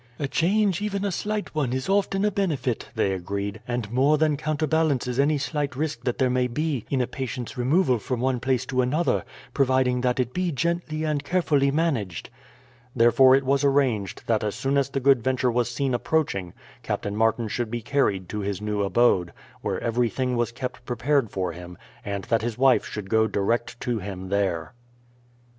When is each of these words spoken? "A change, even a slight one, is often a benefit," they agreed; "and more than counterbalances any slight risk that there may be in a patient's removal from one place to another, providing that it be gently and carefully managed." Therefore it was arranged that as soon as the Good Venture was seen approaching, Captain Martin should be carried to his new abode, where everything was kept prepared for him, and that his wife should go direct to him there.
"A 0.17 0.27
change, 0.27 0.81
even 0.81 1.05
a 1.05 1.11
slight 1.11 1.53
one, 1.53 1.73
is 1.73 1.87
often 1.87 2.25
a 2.25 2.31
benefit," 2.31 2.89
they 2.95 3.11
agreed; 3.13 3.61
"and 3.67 3.91
more 3.91 4.17
than 4.17 4.35
counterbalances 4.35 5.19
any 5.19 5.37
slight 5.37 5.75
risk 5.75 6.05
that 6.05 6.17
there 6.17 6.27
may 6.31 6.47
be 6.47 6.85
in 6.89 7.01
a 7.01 7.05
patient's 7.05 7.55
removal 7.55 7.99
from 7.99 8.19
one 8.19 8.39
place 8.39 8.65
to 8.65 8.81
another, 8.81 9.23
providing 9.53 10.01
that 10.01 10.19
it 10.19 10.33
be 10.33 10.51
gently 10.51 11.03
and 11.03 11.23
carefully 11.23 11.69
managed." 11.69 12.31
Therefore 12.95 13.35
it 13.35 13.45
was 13.45 13.63
arranged 13.63 14.23
that 14.25 14.43
as 14.43 14.55
soon 14.55 14.75
as 14.75 14.89
the 14.89 14.99
Good 14.99 15.23
Venture 15.23 15.51
was 15.51 15.69
seen 15.69 15.93
approaching, 15.93 16.53
Captain 16.81 17.15
Martin 17.15 17.47
should 17.47 17.69
be 17.69 17.83
carried 17.83 18.27
to 18.29 18.39
his 18.39 18.59
new 18.59 18.81
abode, 18.81 19.31
where 19.61 19.79
everything 19.81 20.35
was 20.35 20.51
kept 20.51 20.83
prepared 20.83 21.29
for 21.29 21.51
him, 21.51 21.77
and 22.03 22.23
that 22.23 22.41
his 22.41 22.57
wife 22.57 22.87
should 22.87 23.07
go 23.07 23.27
direct 23.27 23.79
to 23.81 23.99
him 23.99 24.29
there. 24.29 24.73